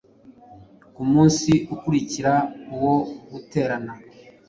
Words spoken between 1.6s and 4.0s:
ukurikira wo guterana